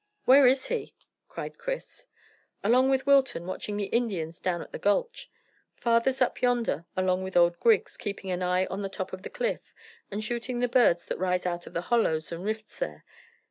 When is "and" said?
10.09-10.23, 12.31-12.43